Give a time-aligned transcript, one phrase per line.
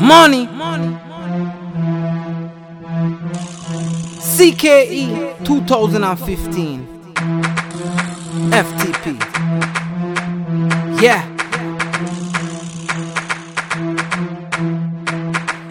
[0.00, 0.46] Money.
[4.18, 6.86] CKE 2015.
[8.50, 9.20] FTP.
[11.02, 11.22] Yeah.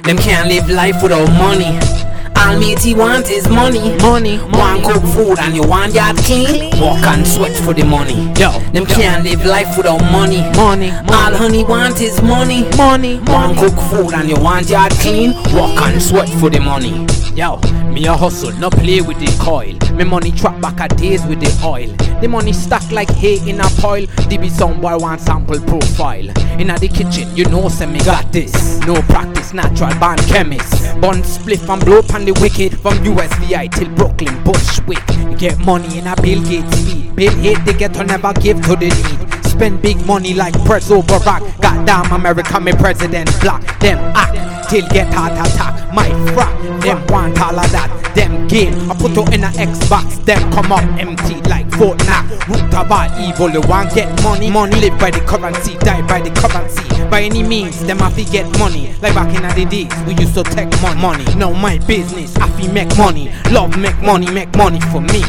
[0.03, 1.98] Them can't live life without money.
[2.39, 3.95] All matey want is money.
[3.97, 4.39] Money.
[4.53, 6.71] Want cook food and you want yard clean.
[6.79, 8.15] Walk and sweat for the money.
[8.39, 8.51] Yo.
[8.71, 10.41] Them can't live life without money.
[10.55, 10.91] Money.
[10.91, 12.63] All honey want is money.
[12.77, 13.19] Money.
[13.27, 15.33] Want cook food and you want yard clean.
[15.53, 17.05] Walk and sweat for the money.
[17.35, 17.57] Yo,
[17.93, 19.73] me a hustle, no play with the coil.
[19.95, 21.87] Me money trap back a days with the oil.
[22.21, 24.05] The money stack like hay in a pile.
[24.27, 26.27] They be some boy want sample profile.
[26.59, 28.79] Inna the kitchen, you know me got this.
[28.81, 30.99] No practice, natural born chemist.
[30.99, 35.05] Bun spliff and blow pan the wicked from USVI till Brooklyn, Bushwick.
[35.39, 37.15] Get money in a Bill Gates speed.
[37.15, 39.45] Bill hate the ghetto, never give to the need.
[39.45, 41.41] Spend big money like press over rock.
[41.61, 43.63] Goddamn America, me president block.
[43.79, 45.91] Them act till get heart attack.
[45.93, 47.89] My frack, them want all of that.
[48.15, 50.23] Them game, I put you in a Xbox.
[50.25, 52.29] Them come up empty like Fort Knox.
[52.47, 54.49] Root all evil, you want get money.
[54.51, 56.83] Money live by the currency, die by the currency.
[57.09, 58.93] By any means, them have to get money.
[59.01, 61.25] Like back in the days, we used to take mon- money.
[61.35, 63.31] Now my business, I fi make money.
[63.51, 65.23] Love make money, make money for me.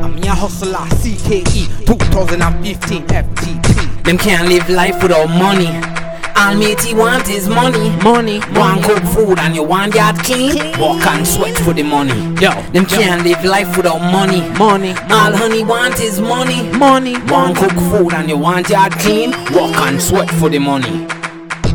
[0.00, 4.04] I'm a hustler, CKE 2015 FTP.
[4.04, 5.97] Them can't live life without money.
[6.38, 7.90] All matey want is money.
[8.02, 10.54] Money, Want cook food and you want yard clean.
[10.78, 12.14] Walk and sweat for the money.
[12.40, 14.40] Yo, Them can't live life without money.
[14.58, 16.62] money, All honey want is money.
[16.78, 19.32] money, Want cook food and you want yard clean.
[19.52, 21.06] Walk and sweat for the money.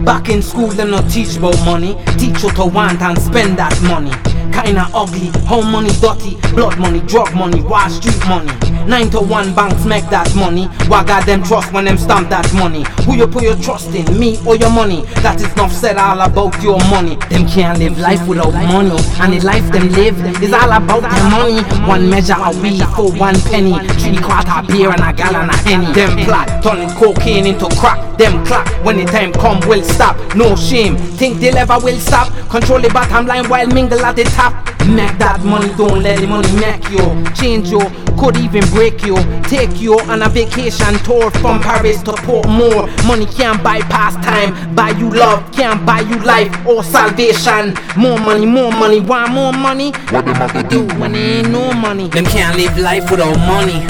[0.05, 1.95] Back in school, them not teach about money.
[2.17, 4.11] Teach you to want and spend that money.
[4.53, 8.51] Kinda ugly, home money dirty, blood money, drug money, Wall Street money.
[8.87, 10.65] Nine to one banks make that money.
[10.87, 12.85] Why got them trust when them stamp that money?
[13.05, 15.03] Who you put your trust in, me or your money?
[15.23, 17.15] That is not said all about your money.
[17.29, 21.29] Them can't live life without money, and the life them live is all about their
[21.31, 21.61] money.
[21.87, 25.91] One measure of weed for one penny, three quarter beer and a gallon of henny.
[25.93, 28.17] Them plot turning cocaine into crack.
[28.17, 30.17] Them clock when the time come will stop.
[30.35, 32.27] No shame, think they'll ever will stop.
[32.49, 34.72] Control the bottom line while mingle at the top.
[34.87, 37.01] Make that money, don't let the money make you
[37.33, 37.79] change you.
[38.19, 39.15] Could even break you.
[39.43, 42.87] Take you on a vacation tour from Paris to Portmore.
[43.07, 47.73] Money can't buy pastime, buy you love, can't buy you life or salvation.
[47.97, 49.91] More money, more money, want more money?
[50.11, 52.07] What them have to do when there ain't no money?
[52.09, 53.85] Them can't live life without money.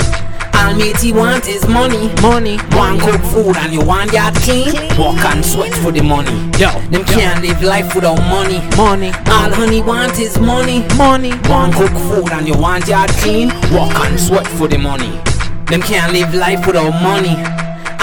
[0.73, 2.11] All matey want is money.
[2.19, 4.73] money, Want cook food and you want yard clean.
[4.97, 6.31] Walk and sweat for the money.
[6.57, 8.57] Yo, Them can't live life without money.
[8.75, 10.79] money, All honey want is money.
[10.97, 13.49] money, Want cook food and you want yard clean.
[13.71, 15.11] Walk and sweat for the money.
[15.67, 17.37] Them can't live life without money.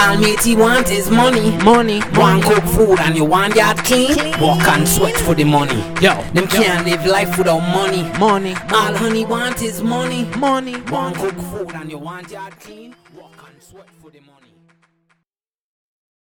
[0.02, 1.50] All he want is money.
[1.62, 4.16] money, Want cook food and you want yard clean.
[4.40, 5.76] Walk and sweat for the money.
[6.00, 8.02] Yo, Them can't live life without money.
[8.18, 10.24] money, All honey want is money.
[10.36, 10.76] money.
[10.90, 12.96] Want cook food and you want yard clean.
[13.14, 14.54] Walk and sweat for the money.